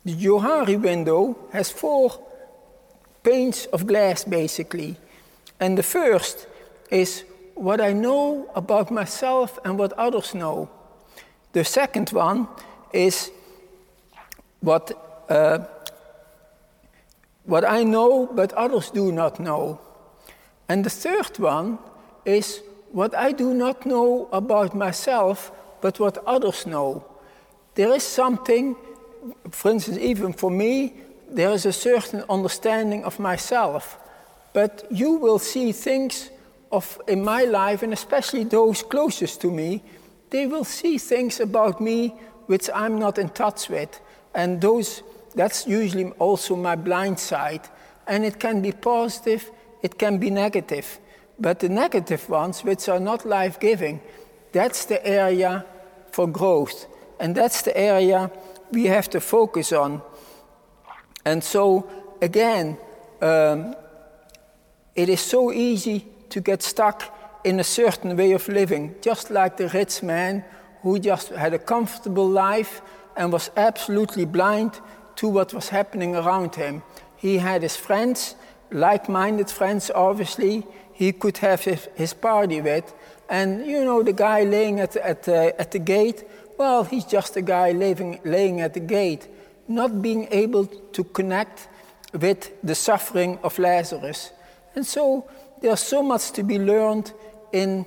The 0.04 0.14
Johari 0.14 0.80
window 0.82 1.36
has 1.52 1.72
four 1.72 2.12
panes 3.24 3.66
of 3.68 3.88
glass, 3.88 4.24
basically. 4.24 4.98
And 5.60 5.78
the 5.78 5.84
first 5.84 6.48
is 6.92 7.24
what 7.56 7.80
I 7.82 7.94
know 7.94 8.50
about 8.54 8.92
myself 8.92 9.58
and 9.64 9.80
what 9.80 9.94
others 9.94 10.36
know. 10.36 10.70
The 11.54 11.64
second 11.64 12.10
one 12.10 12.48
is 12.92 13.32
what, 14.60 15.26
uh, 15.30 15.60
what 17.46 17.64
I 17.64 17.84
know 17.84 18.28
but 18.28 18.54
others 18.54 18.90
do 18.92 19.12
not 19.12 19.40
know. 19.40 19.80
And 20.68 20.84
the 20.84 20.90
third 20.90 21.38
one 21.40 21.80
is 22.26 22.62
what 22.92 23.16
I 23.16 23.32
do 23.32 23.54
not 23.54 23.86
know 23.86 24.30
about 24.32 24.76
myself 24.76 25.52
but 25.82 26.00
what 26.00 26.18
others 26.26 26.66
know. 26.66 27.06
There 27.76 27.94
is 27.94 28.04
something, 28.04 28.76
for 29.52 29.72
instance, 29.72 29.98
even 29.98 30.34
for 30.34 30.50
me, 30.50 30.94
there 31.30 31.52
is 31.52 31.66
a 31.66 31.74
certain 31.74 32.24
understanding 32.30 33.04
of 33.04 33.20
myself. 33.20 34.00
But 34.54 34.86
you 34.90 35.14
will 35.14 35.40
see 35.40 35.72
things 35.74 36.32
of 36.72 37.00
in 37.08 37.24
my 37.24 37.44
life, 37.44 37.84
and 37.84 37.94
especially 37.94 38.46
those 38.46 38.84
closest 38.84 39.42
to 39.42 39.52
me, 39.52 39.84
they 40.30 40.48
will 40.48 40.64
see 40.64 40.98
things 40.98 41.40
about 41.40 41.82
me 41.82 42.16
which 42.48 42.70
I'm 42.74 42.98
not 42.98 43.18
in 43.18 43.30
touch 43.30 43.70
with. 43.70 44.00
And 44.34 44.62
those, 44.62 45.04
that's 45.36 45.68
usually 45.68 46.12
also 46.20 46.56
my 46.56 46.76
blind 46.76 47.20
side. 47.20 47.68
And 48.08 48.24
it 48.24 48.40
can 48.40 48.62
be 48.62 48.72
positive, 48.72 49.52
it 49.82 49.98
can 49.98 50.18
be 50.18 50.30
negative. 50.30 51.00
But 51.40 51.60
the 51.60 51.70
negative 51.70 52.30
ones, 52.30 52.64
which 52.64 52.88
are 52.88 53.00
not 53.00 53.26
life 53.26 53.60
giving, 53.60 54.00
that's 54.52 54.86
the 54.86 55.06
area 55.06 55.66
for 56.12 56.28
growth. 56.28 56.88
And 57.20 57.36
that's 57.36 57.62
the 57.62 57.76
area 57.78 58.32
we 58.72 58.86
have 58.86 59.10
to 59.10 59.20
focus 59.20 59.74
on. 59.74 60.02
And 61.26 61.44
so 61.44 61.90
again, 62.22 62.78
um, 63.22 63.76
it 64.96 65.10
is 65.10 65.20
so 65.20 65.52
easy 65.52 66.06
to 66.30 66.42
get 66.42 66.64
stuck 66.64 67.04
in 67.44 67.60
a 67.60 67.64
certain 67.64 68.16
way 68.16 68.32
of 68.32 68.48
living, 68.48 68.96
just 69.02 69.30
like 69.30 69.58
the 69.58 69.68
rich 69.70 70.02
man 70.02 70.44
who 70.82 71.00
just 71.00 71.30
had 71.30 71.54
a 71.54 71.60
comfortable 71.60 72.28
life 72.28 72.82
and 73.18 73.32
was 73.32 73.52
absolutely 73.56 74.26
blind 74.26 74.80
to 75.18 75.28
what 75.28 75.54
was 75.54 75.70
happening 75.70 76.16
around 76.16 76.56
him. 76.56 76.84
He 77.16 77.38
had 77.38 77.62
his 77.62 77.76
friends, 77.76 78.36
like 78.72 79.10
minded 79.10 79.50
friends, 79.50 79.92
obviously, 79.94 80.66
he 80.94 81.12
could 81.12 81.38
have 81.38 81.64
his, 81.64 81.88
his, 81.96 82.14
party 82.14 82.62
with. 82.62 82.94
And 83.30 83.66
you 83.66 83.84
know, 83.84 84.04
the 84.04 84.14
guy 84.14 84.44
laying 84.44 84.80
at, 84.80 84.96
at, 84.96 85.28
uh, 85.28 85.52
at 85.60 85.72
the 85.72 85.80
gate, 85.80 86.24
well, 86.58 86.84
he's 86.84 87.06
just 87.06 87.36
a 87.36 87.42
guy 87.42 87.72
living, 87.72 88.20
laying 88.24 88.62
at 88.62 88.74
the 88.74 88.80
gate, 88.80 89.28
not 89.68 90.02
being 90.02 90.28
able 90.32 90.66
to 90.68 91.04
connect 91.04 91.68
with 92.14 92.52
the 92.64 92.76
suffering 92.76 93.40
of 93.44 93.60
Lazarus. 93.60 94.32
And 94.74 94.86
so 94.86 95.30
there's 95.62 95.82
so 95.82 96.02
much 96.02 96.32
to 96.32 96.44
be 96.44 96.60
learned 96.60 97.12
in 97.52 97.86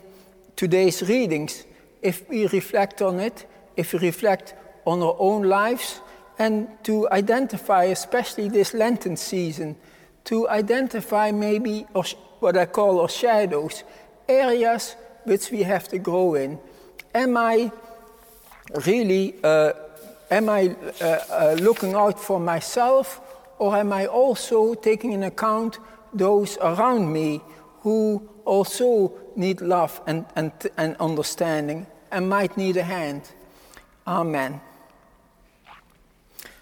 today's 0.57 1.03
readings 1.09 1.65
if 2.03 2.29
we 2.29 2.47
reflect 2.49 3.03
on 3.03 3.21
it, 3.21 3.47
if 3.77 3.93
we 3.93 3.99
reflect 4.01 4.55
on 4.85 5.03
our 5.03 5.17
own 5.19 5.43
lives, 5.43 6.01
and 6.39 6.69
to 6.85 7.09
identify, 7.11 7.85
especially 7.85 8.49
this 8.49 8.73
Lenten 8.75 9.17
season, 9.17 9.77
to 10.25 10.49
identify 10.49 11.33
maybe 11.33 11.87
what 12.41 12.57
I 12.57 12.67
call 12.67 13.01
our 13.01 13.09
shadows, 13.09 13.83
areas 14.29 14.95
which 15.25 15.51
we 15.51 15.63
have 15.63 15.89
to 15.89 15.99
grow 15.99 16.35
in. 16.35 16.59
Am 17.15 17.37
I 17.37 17.73
really, 18.87 19.35
uh, 19.43 19.73
am 20.31 20.49
I 20.49 20.77
uh, 21.01 21.05
uh, 21.05 21.57
looking 21.61 21.95
out 21.95 22.21
for 22.21 22.39
myself, 22.39 23.21
or 23.59 23.77
am 23.77 23.93
I 23.93 24.07
also 24.07 24.75
taking 24.75 25.13
in 25.13 25.23
account 25.25 25.79
those 26.13 26.57
around 26.59 27.13
me 27.13 27.41
who 27.81 28.29
also 28.45 29.13
need 29.35 29.61
love 29.61 30.01
and, 30.07 30.25
and, 30.37 30.53
and 30.77 30.97
understanding 31.01 31.87
and 32.11 32.29
might 32.29 32.57
need 32.57 32.77
a 32.77 32.83
hand? 32.83 33.23
Amen. 34.07 34.61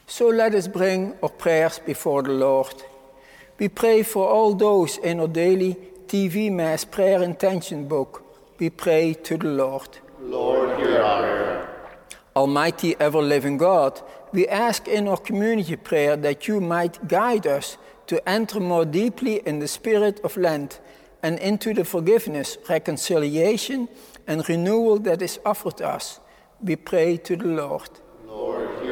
So 0.09 0.29
let 0.29 0.55
us 0.55 0.69
bring 0.69 1.15
our 1.21 1.29
prayers 1.29 1.81
before 1.81 2.23
the 2.23 2.33
Lord. 2.33 2.75
We 3.59 3.69
pray 3.69 4.05
for 4.05 4.29
all 4.29 4.55
those 4.55 4.99
in 4.99 5.19
our 5.19 5.27
daily 5.27 5.77
TV 6.07 6.51
Mass 6.53 6.85
prayer 6.85 7.23
intention 7.23 7.89
book. 7.89 8.23
We 8.61 8.71
pray 8.71 9.15
to 9.15 9.37
the 9.37 9.49
Lord. 9.49 9.99
Lord, 10.21 10.79
hear 10.79 11.03
our 11.03 11.23
prayer. 11.23 11.69
Almighty 12.37 12.95
ever 13.01 13.21
living 13.21 13.57
God, 13.57 14.01
we 14.33 14.47
ask 14.47 14.87
in 14.87 15.09
our 15.09 15.17
community 15.17 15.75
prayer 15.75 16.17
that 16.17 16.47
you 16.47 16.61
might 16.61 17.09
guide 17.09 17.47
us 17.47 17.77
to 18.07 18.17
enter 18.29 18.61
more 18.61 18.85
deeply 18.85 19.43
in 19.45 19.59
the 19.59 19.67
spirit 19.67 20.21
of 20.23 20.37
Lent 20.37 20.79
and 21.21 21.37
into 21.41 21.75
the 21.75 21.85
forgiveness, 21.85 22.59
reconciliation, 22.69 23.89
and 24.29 24.49
renewal 24.49 25.01
that 25.01 25.21
is 25.21 25.41
offered 25.45 25.83
us. 25.83 26.21
We 26.63 26.77
pray 26.77 27.17
to 27.17 27.35
the 27.37 27.49
Lord. 27.49 27.91
Lord, 28.25 28.69
hear 28.69 28.77
our 28.77 28.77
prayer. 28.81 28.86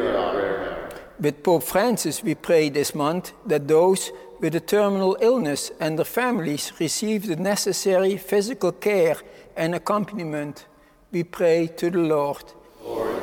With 1.20 1.42
Pope 1.42 1.62
Francis, 1.62 2.22
we 2.22 2.34
pray 2.34 2.68
this 2.68 2.94
month 2.94 3.32
that 3.46 3.68
those 3.68 4.10
with 4.40 4.54
a 4.54 4.60
terminal 4.60 5.16
illness 5.20 5.70
and 5.80 5.96
their 5.96 6.04
families 6.04 6.72
receive 6.80 7.26
the 7.26 7.36
necessary 7.36 8.16
physical 8.16 8.72
care 8.72 9.16
and 9.56 9.74
accompaniment. 9.74 10.66
We 11.12 11.24
pray 11.24 11.68
to 11.76 11.90
the 11.90 11.98
Lord. 11.98 12.44
Lord. 12.84 13.14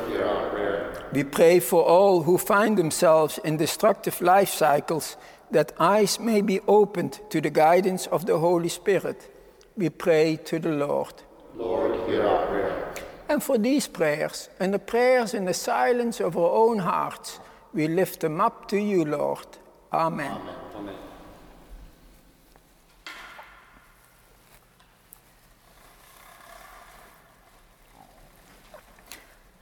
We 1.12 1.24
pray 1.24 1.60
for 1.60 1.82
all 1.84 2.22
who 2.22 2.38
find 2.38 2.78
themselves 2.78 3.38
in 3.44 3.58
destructive 3.58 4.22
life 4.22 4.48
cycles 4.48 5.18
that 5.50 5.74
eyes 5.78 6.18
may 6.18 6.40
be 6.40 6.60
opened 6.66 7.20
to 7.28 7.42
the 7.42 7.50
guidance 7.50 8.06
of 8.06 8.24
the 8.24 8.38
Holy 8.38 8.70
Spirit. 8.70 9.30
We 9.76 9.90
pray 9.90 10.36
to 10.46 10.58
the 10.58 10.70
Lord. 10.70 11.12
Lord, 11.54 12.08
hear 12.08 12.26
our 12.26 12.46
prayer. 12.46 12.94
And 13.28 13.42
for 13.42 13.58
these 13.58 13.86
prayers 13.86 14.48
and 14.58 14.72
the 14.72 14.78
prayers 14.78 15.34
in 15.34 15.44
the 15.44 15.54
silence 15.54 16.18
of 16.20 16.38
our 16.38 16.50
own 16.50 16.78
hearts, 16.78 17.40
we 17.74 17.88
lift 17.88 18.20
them 18.20 18.40
up 18.40 18.68
to 18.68 18.76
you, 18.76 19.04
Lord. 19.04 19.46
Amen. 19.92 20.40
Amen. 20.76 20.94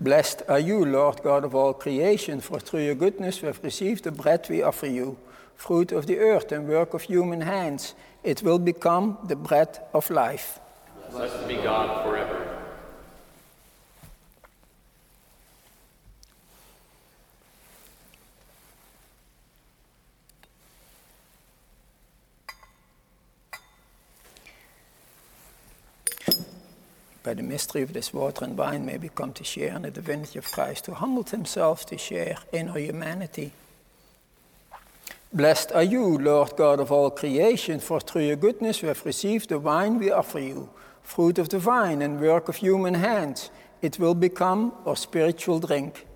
Blessed 0.03 0.42
are 0.49 0.59
you, 0.59 0.87
Lord 0.87 1.23
God 1.23 1.44
of 1.44 1.55
all 1.55 1.75
creation, 1.75 2.40
for 2.40 2.59
through 2.59 2.85
your 2.85 2.94
goodness 2.94 3.42
we 3.42 3.46
have 3.49 3.62
received 3.62 4.05
the 4.05 4.11
bread 4.11 4.46
we 4.49 4.62
offer 4.62 4.87
you, 4.87 5.18
fruit 5.57 5.92
of 5.92 6.07
the 6.07 6.18
earth 6.18 6.53
and 6.53 6.66
work 6.66 6.94
of 6.94 7.03
human 7.03 7.42
hands. 7.42 7.94
It 8.25 8.42
will 8.42 8.59
become 8.59 9.18
the 9.29 9.37
bread 9.37 9.79
of 9.92 10.09
life. 10.09 10.59
Blessed 11.11 11.46
be 11.46 11.57
God 11.57 12.03
forever. 12.03 12.39
Mystery 27.61 27.83
of 27.83 27.92
this 27.92 28.14
water 28.14 28.42
and 28.46 28.57
wine 28.57 28.87
may 28.87 28.96
we 28.96 29.11
come 29.11 29.35
to 29.35 29.44
share 29.44 29.77
in 29.77 29.83
the 29.83 29.90
divinity 29.90 30.38
of 30.38 30.51
Christ, 30.51 30.87
who 30.87 30.94
humbled 30.94 31.29
himself 31.29 31.85
to 31.87 31.99
share 31.99 32.38
in 32.55 32.70
our 32.70 32.79
humanity. 32.79 33.53
Blessed 35.31 35.70
are 35.73 35.83
you, 35.83 36.16
Lord 36.16 36.57
God 36.57 36.81
of 36.81 36.90
all 36.90 37.11
creation, 37.11 37.79
for 37.79 38.01
through 38.01 38.23
your 38.23 38.37
goodness 38.37 38.81
we 38.81 38.88
have 38.88 39.05
received 39.05 39.51
the 39.51 39.59
wine 39.59 39.99
we 39.99 40.11
offer 40.11 40.40
you, 40.40 40.70
fruit 41.03 41.38
of 41.38 41.51
the 41.51 41.59
vine 41.59 42.01
and 42.01 42.18
work 42.18 42.49
of 42.49 42.57
human 42.57 42.94
hands. 42.94 43.51
It 43.83 43.99
will 43.99 44.14
become 44.14 44.73
our 44.87 44.96
spiritual 44.96 45.61
drink. 45.61 46.07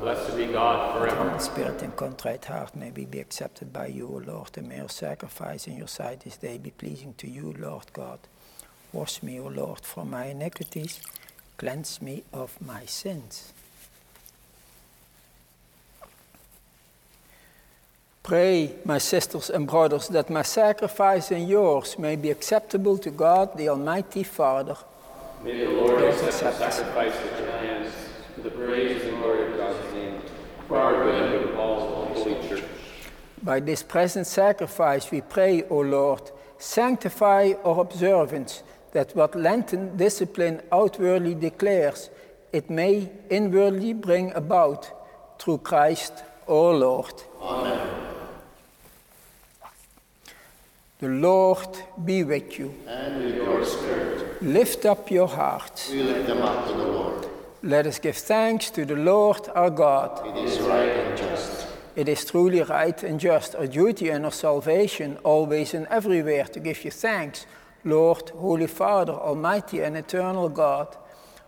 Blessed 0.00 0.34
be 0.34 0.46
God 0.46 0.98
forever. 0.98 1.16
Humble 1.16 1.40
spirit 1.40 1.82
and 1.82 1.94
contrite 1.94 2.46
heart 2.46 2.74
may 2.74 2.90
we 2.90 3.04
be 3.04 3.20
accepted 3.20 3.70
by 3.70 3.88
you, 3.88 4.06
O 4.08 4.22
Lord, 4.32 4.56
and 4.56 4.66
may 4.66 4.80
our 4.80 4.88
sacrifice 4.88 5.66
in 5.66 5.76
your 5.76 5.88
sight 5.88 6.20
this 6.20 6.38
day 6.38 6.56
be 6.56 6.70
pleasing 6.70 7.12
to 7.18 7.28
you, 7.28 7.54
Lord 7.58 7.92
God. 7.92 8.18
Wash 8.96 9.22
me, 9.22 9.38
O 9.38 9.48
Lord, 9.48 9.80
from 9.80 10.08
my 10.08 10.28
iniquities, 10.28 11.00
cleanse 11.58 12.00
me 12.00 12.24
of 12.32 12.58
my 12.64 12.86
sins. 12.86 13.52
Pray, 18.22 18.76
my 18.86 18.96
sisters 18.96 19.50
and 19.50 19.66
brothers, 19.66 20.08
that 20.08 20.30
my 20.30 20.40
sacrifice 20.40 21.30
and 21.30 21.46
yours 21.46 21.98
may 21.98 22.16
be 22.16 22.30
acceptable 22.30 22.96
to 22.96 23.10
God, 23.10 23.58
the 23.58 23.68
Almighty 23.68 24.22
Father. 24.22 24.78
May 25.44 25.66
the 25.66 25.72
Lord 25.72 26.02
accept 26.02 26.58
the 26.58 26.70
sacrifice 26.70 27.14
at 27.16 27.38
your 27.38 27.52
hands 27.58 27.92
for 28.34 28.40
the 28.40 28.50
praise 28.50 29.02
and 29.04 29.18
glory 29.18 29.52
of 29.52 29.58
God's 29.58 29.92
name, 29.92 30.22
for 30.66 30.78
our 30.78 31.04
good 31.04 31.22
and 31.22 31.32
good 31.32 31.50
of 31.50 31.58
all 31.58 32.06
the 32.14 32.14
Holy 32.14 32.48
Church. 32.48 32.64
By 33.42 33.60
this 33.60 33.82
present 33.82 34.26
sacrifice, 34.26 35.10
we 35.10 35.20
pray, 35.20 35.64
O 35.64 35.80
Lord, 35.80 36.30
sanctify 36.56 37.52
our 37.62 37.82
observance, 37.82 38.62
that 38.96 39.14
what 39.14 39.34
Lenten 39.34 39.94
discipline 39.94 40.62
outwardly 40.72 41.34
declares, 41.34 42.08
it 42.50 42.70
may 42.70 43.10
inwardly 43.28 43.92
bring 43.92 44.32
about 44.32 44.90
through 45.38 45.58
Christ 45.58 46.24
our 46.48 46.72
Lord. 46.72 47.12
Amen. 47.42 47.88
The 50.98 51.08
Lord 51.08 51.68
be 52.06 52.24
with 52.24 52.58
you. 52.58 52.72
And 52.88 53.22
with 53.22 53.34
your 53.34 53.62
spirit, 53.66 54.42
Lift 54.42 54.86
up 54.86 55.10
your 55.10 55.28
hearts. 55.28 55.90
we 55.90 56.02
lift 56.02 56.26
them 56.26 56.40
up 56.40 56.66
to 56.66 56.72
the 56.72 56.84
Lord. 56.84 57.26
Let 57.62 57.86
us 57.86 57.98
give 57.98 58.16
thanks 58.16 58.70
to 58.70 58.86
the 58.86 58.96
Lord 58.96 59.46
our 59.54 59.68
God. 59.70 60.26
It 60.26 60.42
is 60.42 60.58
right 60.60 60.88
and 60.88 61.18
just. 61.18 61.66
It 61.96 62.08
is 62.08 62.24
truly 62.24 62.62
right 62.62 63.02
and 63.02 63.20
just, 63.20 63.54
our 63.56 63.66
duty 63.66 64.08
and 64.08 64.24
our 64.24 64.32
salvation, 64.32 65.18
always 65.22 65.74
and 65.74 65.86
everywhere, 65.90 66.44
to 66.44 66.60
give 66.60 66.82
you 66.82 66.90
thanks, 66.90 67.44
Lord, 67.86 68.30
Holy 68.30 68.66
Father, 68.66 69.14
Almighty 69.14 69.80
and 69.80 69.96
eternal 69.96 70.48
God. 70.48 70.96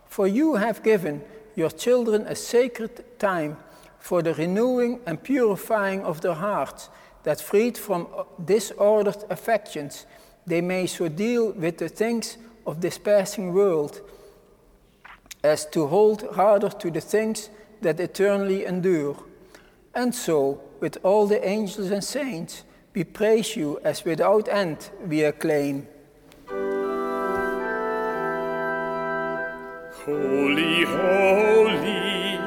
For 0.07 0.27
you 0.27 0.55
have 0.55 0.81
given 0.81 1.21
your 1.55 1.69
children 1.69 2.25
a 2.25 2.35
sacred 2.35 3.19
time 3.19 3.57
for 3.99 4.23
the 4.23 4.33
renewing 4.33 5.01
and 5.05 5.21
purifying 5.21 6.03
of 6.03 6.21
their 6.21 6.33
hearts, 6.33 6.89
that 7.23 7.41
freed 7.41 7.77
from 7.77 8.07
disordered 8.45 9.23
affections, 9.29 10.05
they 10.47 10.61
may 10.61 10.87
so 10.87 11.09
deal 11.09 11.51
with 11.51 11.77
the 11.77 11.89
things 11.89 12.37
of 12.65 12.81
this 12.81 12.97
passing 12.97 13.53
world 13.53 14.01
as 15.43 15.65
to 15.65 15.87
hold 15.87 16.23
harder 16.35 16.69
to 16.69 16.89
the 16.89 17.01
things 17.01 17.49
that 17.81 17.99
eternally 17.99 18.65
endure. 18.65 19.17
And 19.93 20.13
so, 20.13 20.61
with 20.79 20.97
all 21.03 21.27
the 21.27 21.45
angels 21.45 21.91
and 21.91 22.03
saints, 22.03 22.63
we 22.93 23.03
praise 23.03 23.55
you 23.55 23.79
as 23.83 24.05
without 24.05 24.47
end 24.47 24.89
we 25.05 25.23
acclaim. 25.23 25.87
Holy, 30.09 30.85
holy, 30.85 32.37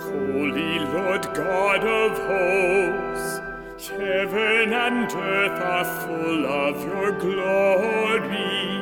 holy 0.00 0.78
Lord 0.78 1.24
God 1.34 1.84
of 1.84 2.12
hosts, 2.16 3.88
Heaven 3.90 4.72
and 4.72 5.12
earth 5.12 5.60
are 5.60 5.84
full 5.84 6.46
of 6.46 6.82
your 6.86 7.12
glory. 7.20 8.80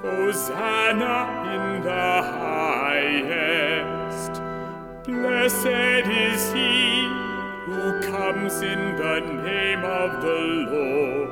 Hosanna 0.00 1.16
in 1.54 1.82
the 1.82 2.22
highest. 2.40 4.32
Blessed 5.04 6.06
is 6.08 6.52
he 6.54 7.04
who 7.66 8.00
comes 8.10 8.62
in 8.62 8.96
the 8.96 9.20
name 9.44 9.84
of 9.84 10.22
the 10.22 10.40
Lord. 10.72 11.28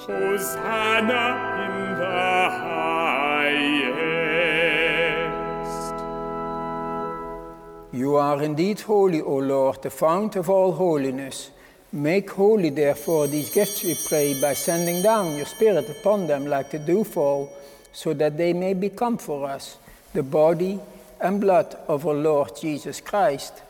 Hosanna 0.00 1.26
in 1.66 1.98
the 2.00 2.50
highest. 2.66 4.23
You 7.94 8.16
are 8.16 8.42
indeed 8.42 8.80
holy, 8.80 9.20
O 9.20 9.36
Lord, 9.36 9.80
the 9.84 9.88
fount 9.88 10.34
of 10.34 10.50
all 10.50 10.72
holiness. 10.72 11.52
Make 11.92 12.28
holy, 12.28 12.70
therefore, 12.70 13.28
these 13.28 13.54
gifts, 13.54 13.84
we 13.84 13.94
pray, 14.08 14.40
by 14.40 14.54
sending 14.54 15.00
down 15.00 15.36
your 15.36 15.46
Spirit 15.46 15.88
upon 15.88 16.26
them 16.26 16.44
like 16.44 16.72
the 16.72 16.80
dewfall, 16.80 17.52
so 17.92 18.12
that 18.14 18.36
they 18.36 18.52
may 18.52 18.74
become 18.74 19.16
for 19.16 19.46
us 19.46 19.78
the 20.12 20.24
body 20.24 20.80
and 21.20 21.40
blood 21.40 21.76
of 21.86 22.04
our 22.04 22.14
Lord 22.14 22.56
Jesus 22.60 23.00
Christ. 23.00 23.62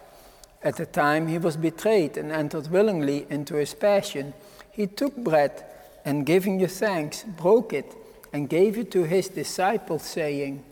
At 0.62 0.76
the 0.76 0.86
time 0.86 1.26
he 1.26 1.36
was 1.36 1.58
betrayed 1.58 2.16
and 2.16 2.32
entered 2.32 2.70
willingly 2.70 3.26
into 3.28 3.56
his 3.56 3.74
passion, 3.74 4.32
he 4.70 4.86
took 4.86 5.14
bread 5.18 5.66
and, 6.06 6.24
giving 6.24 6.58
you 6.60 6.68
thanks, 6.68 7.24
broke 7.24 7.74
it 7.74 7.94
and 8.32 8.48
gave 8.48 8.78
it 8.78 8.90
to 8.92 9.02
his 9.02 9.28
disciples, 9.28 10.02
saying, 10.02 10.64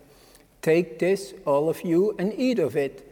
Take 0.62 0.98
this, 0.98 1.34
all 1.44 1.68
of 1.68 1.82
you, 1.82 2.16
and 2.18 2.32
eat 2.34 2.58
of 2.58 2.78
it, 2.78 3.11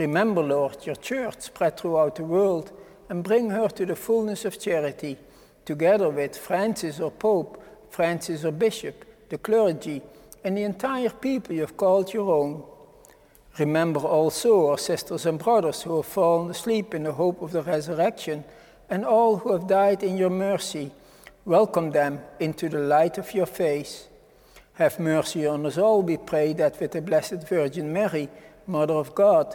Remember, 0.00 0.40
Lord, 0.42 0.86
your 0.86 0.96
church 0.96 1.42
spread 1.42 1.76
throughout 1.76 2.16
the 2.16 2.24
world 2.24 2.72
and 3.10 3.22
bring 3.22 3.50
her 3.50 3.68
to 3.68 3.84
the 3.84 3.94
fullness 3.94 4.46
of 4.46 4.58
charity, 4.58 5.18
together 5.66 6.08
with 6.08 6.38
Francis 6.38 7.00
or 7.00 7.10
Pope, 7.10 7.62
Francis 7.90 8.46
or 8.46 8.50
Bishop, 8.50 9.04
the 9.28 9.36
clergy, 9.36 10.00
and 10.42 10.56
the 10.56 10.62
entire 10.62 11.10
people 11.10 11.54
you 11.54 11.60
have 11.60 11.76
called 11.76 12.14
your 12.14 12.32
own. 12.32 12.64
Remember 13.58 14.00
also 14.00 14.70
our 14.70 14.78
sisters 14.78 15.26
and 15.26 15.38
brothers 15.38 15.82
who 15.82 15.96
have 15.96 16.06
fallen 16.06 16.50
asleep 16.50 16.94
in 16.94 17.02
the 17.02 17.12
hope 17.12 17.42
of 17.42 17.52
the 17.52 17.62
resurrection, 17.62 18.42
and 18.88 19.04
all 19.04 19.36
who 19.36 19.52
have 19.52 19.68
died 19.68 20.02
in 20.02 20.16
your 20.16 20.30
mercy. 20.30 20.92
Welcome 21.44 21.90
them 21.90 22.20
into 22.38 22.70
the 22.70 22.78
light 22.78 23.18
of 23.18 23.34
your 23.34 23.44
face. 23.44 24.08
Have 24.74 24.98
mercy 24.98 25.46
on 25.46 25.66
us 25.66 25.76
all, 25.76 26.00
we 26.00 26.16
pray, 26.16 26.54
that 26.54 26.80
with 26.80 26.92
the 26.92 27.02
Blessed 27.02 27.46
Virgin 27.46 27.92
Mary, 27.92 28.30
Mother 28.66 28.94
of 28.94 29.14
God, 29.14 29.54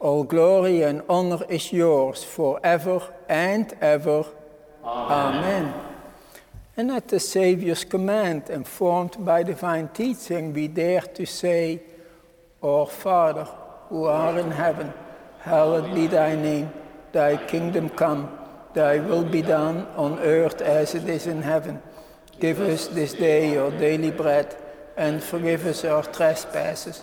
all 0.00 0.24
glory 0.24 0.82
and 0.82 1.02
honor 1.08 1.44
is 1.48 1.72
yours 1.72 2.24
forever 2.24 3.02
and 3.28 3.72
ever. 3.80 4.24
Amen. 4.82 5.36
Amen. 5.36 5.74
And 6.76 6.90
at 6.90 7.08
the 7.08 7.20
Saviour's 7.20 7.84
command, 7.84 8.48
informed 8.48 9.22
by 9.22 9.42
divine 9.42 9.88
teaching, 9.88 10.54
we 10.54 10.68
dare 10.68 11.02
to 11.02 11.26
say, 11.26 11.82
Our 12.62 12.86
Father, 12.86 13.44
who 13.90 14.04
art 14.04 14.38
in 14.38 14.50
heaven, 14.50 14.92
hallowed 15.40 15.94
be 15.94 16.06
thy 16.06 16.34
name. 16.34 16.70
Thy 17.12 17.36
kingdom 17.36 17.90
come, 17.90 18.30
thy 18.72 18.98
will 18.98 19.24
be 19.24 19.42
done 19.42 19.86
on 19.96 20.18
earth 20.20 20.62
as 20.62 20.94
it 20.94 21.06
is 21.08 21.26
in 21.26 21.42
heaven. 21.42 21.82
Give 22.38 22.60
us 22.60 22.86
this 22.86 23.12
day 23.12 23.56
our 23.58 23.70
daily 23.72 24.12
bread, 24.12 24.56
and 24.96 25.22
forgive 25.22 25.66
us 25.66 25.84
our 25.84 26.04
trespasses, 26.04 27.02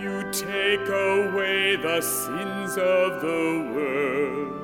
you 0.00 0.22
take 0.32 0.88
away 0.88 1.76
the 1.76 2.00
sins 2.00 2.78
of 2.78 3.20
the 3.20 3.70
world. 3.74 4.56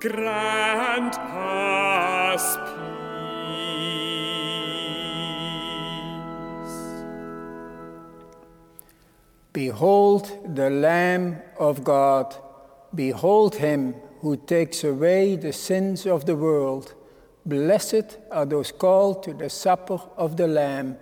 Grant 0.00 1.18
us 1.18 2.56
peace. 2.56 3.84
Behold 9.52 10.54
the 10.54 10.70
Lamb 10.70 11.42
of 11.58 11.84
God. 11.84 12.34
Behold 12.94 13.56
him 13.56 13.94
who 14.20 14.36
takes 14.36 14.82
away 14.84 15.36
the 15.36 15.52
sins 15.52 16.06
of 16.06 16.24
the 16.24 16.36
world. 16.36 16.94
Blessed 17.44 18.16
are 18.30 18.46
those 18.46 18.72
called 18.72 19.22
to 19.24 19.34
the 19.34 19.50
supper 19.50 19.98
of 20.16 20.38
the 20.38 20.46
Lamb. 20.48 20.96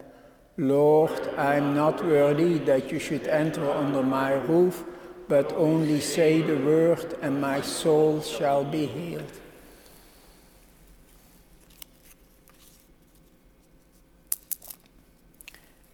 Lord, 0.58 1.30
I 1.36 1.54
am 1.54 1.74
not 1.74 2.04
worthy 2.04 2.58
that 2.58 2.92
you 2.92 2.98
should 2.98 3.26
enter 3.26 3.70
under 3.70 4.02
my 4.02 4.34
roof, 4.34 4.84
but 5.28 5.52
only 5.54 6.00
say 6.00 6.42
the 6.42 6.56
word, 6.56 7.16
and 7.22 7.40
my 7.40 7.62
soul 7.62 8.20
shall 8.20 8.62
be 8.62 8.86
healed. 8.86 9.32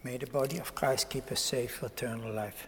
May 0.03 0.17
the 0.17 0.27
body 0.27 0.57
of 0.57 0.75
Christ 0.75 1.09
keep 1.09 1.31
us 1.31 1.41
safe 1.41 1.75
for 1.75 1.85
eternal 1.85 2.33
life. 2.33 2.67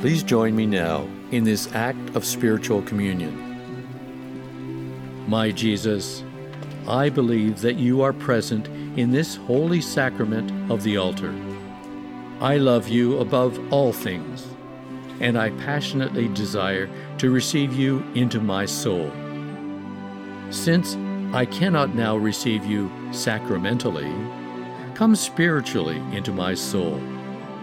Please 0.00 0.22
join 0.22 0.56
me 0.56 0.64
now 0.64 1.06
in 1.30 1.44
this 1.44 1.70
act 1.74 2.16
of 2.16 2.24
spiritual 2.24 2.80
communion. 2.82 3.46
My 5.28 5.50
Jesus, 5.50 6.24
I 6.88 7.10
believe 7.10 7.60
that 7.60 7.76
you 7.76 8.00
are 8.00 8.12
present 8.12 8.66
in 8.98 9.10
this 9.10 9.36
holy 9.36 9.80
sacrament 9.80 10.70
of 10.70 10.82
the 10.82 10.96
altar. 10.96 11.34
I 12.40 12.56
love 12.56 12.88
you 12.88 13.18
above 13.18 13.60
all 13.70 13.92
things, 13.92 14.46
and 15.20 15.38
I 15.38 15.50
passionately 15.50 16.28
desire 16.28 16.88
to 17.18 17.30
receive 17.30 17.74
you 17.74 18.02
into 18.14 18.40
my 18.40 18.64
soul. 18.64 19.12
Since 20.48 20.96
I 21.34 21.44
cannot 21.44 21.94
now 21.94 22.16
receive 22.16 22.64
you 22.64 22.90
sacramentally, 23.12 24.10
come 24.94 25.14
spiritually 25.14 25.98
into 26.12 26.32
my 26.32 26.54
soul 26.54 27.00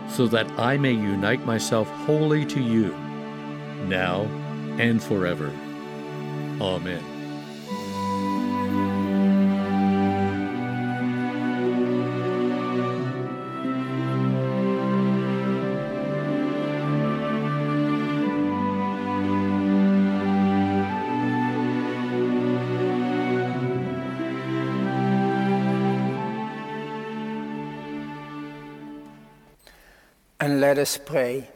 so 0.09 0.27
that 0.27 0.47
I 0.59 0.77
may 0.77 0.93
unite 0.93 1.45
myself 1.45 1.89
wholly 2.05 2.45
to 2.45 2.61
you, 2.61 2.95
now 3.87 4.21
and 4.79 5.01
forever. 5.01 5.51
Amen. 6.61 7.16
And 30.39 30.61
let 30.61 30.77
us 30.77 30.97
pray. 30.97 31.49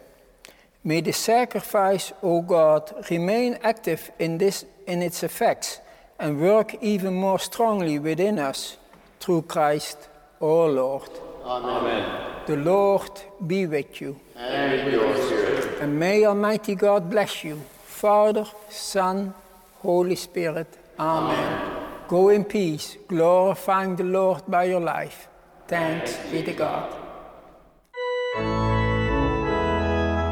May 0.83 1.01
the 1.01 1.13
sacrifice, 1.13 2.11
O 2.23 2.41
God, 2.41 3.05
remain 3.11 3.59
active 3.61 4.11
in, 4.17 4.39
this, 4.39 4.65
in 4.87 5.01
its 5.03 5.21
effects 5.21 5.79
and 6.19 6.39
work 6.39 6.75
even 6.81 7.13
more 7.13 7.39
strongly 7.39 7.99
within 7.99 8.39
us 8.39 8.77
through 9.19 9.43
Christ 9.43 10.09
our 10.41 10.67
Lord. 10.69 11.09
Amen. 11.43 12.45
The 12.47 12.57
Lord 12.57 13.11
be 13.45 13.67
with 13.67 14.01
you. 14.01 14.19
And 14.35 14.85
with 14.85 14.93
your 14.93 15.15
spirit. 15.15 15.81
And 15.81 15.99
may 15.99 16.25
Almighty 16.25 16.75
God 16.75 17.09
bless 17.09 17.43
you, 17.43 17.61
Father, 17.85 18.45
Son, 18.69 19.33
Holy 19.79 20.15
Spirit. 20.15 20.67
Amen. 20.99 21.71
Go 22.07 22.29
in 22.29 22.43
peace, 22.43 22.97
glorifying 23.07 23.95
the 23.95 24.03
Lord 24.03 24.43
by 24.47 24.65
your 24.65 24.81
life. 24.81 25.27
Thanks 25.67 26.17
be 26.31 26.43
to 26.43 26.53
God. 26.53 27.10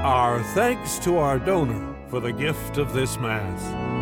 Our 0.09 0.41
thanks 0.41 0.97
to 1.05 1.19
our 1.19 1.37
donor 1.37 1.95
for 2.09 2.19
the 2.19 2.31
gift 2.31 2.79
of 2.79 2.93
this 2.93 3.19
Mass. 3.19 3.98